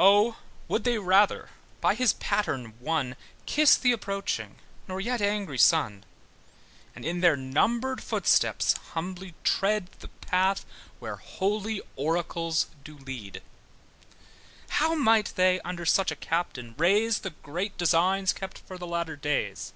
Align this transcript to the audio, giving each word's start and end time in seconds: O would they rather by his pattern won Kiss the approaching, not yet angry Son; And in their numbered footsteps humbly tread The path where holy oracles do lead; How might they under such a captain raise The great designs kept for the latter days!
O 0.00 0.36
would 0.66 0.82
they 0.82 0.98
rather 0.98 1.48
by 1.80 1.94
his 1.94 2.14
pattern 2.14 2.74
won 2.80 3.14
Kiss 3.46 3.76
the 3.76 3.92
approaching, 3.92 4.56
not 4.88 4.96
yet 4.98 5.22
angry 5.22 5.58
Son; 5.58 6.04
And 6.96 7.04
in 7.04 7.20
their 7.20 7.36
numbered 7.36 8.02
footsteps 8.02 8.72
humbly 8.94 9.36
tread 9.44 9.90
The 10.00 10.08
path 10.08 10.66
where 10.98 11.14
holy 11.18 11.80
oracles 11.94 12.66
do 12.82 12.98
lead; 12.98 13.42
How 14.70 14.96
might 14.96 15.34
they 15.36 15.60
under 15.60 15.86
such 15.86 16.10
a 16.10 16.16
captain 16.16 16.74
raise 16.76 17.20
The 17.20 17.30
great 17.30 17.78
designs 17.78 18.32
kept 18.32 18.58
for 18.58 18.76
the 18.76 18.88
latter 18.88 19.14
days! 19.14 19.72